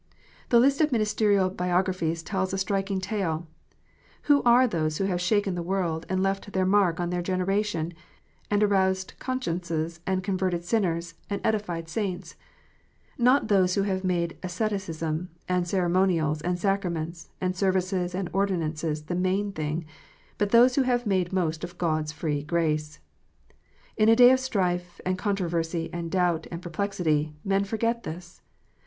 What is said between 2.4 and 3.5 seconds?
a striking tale.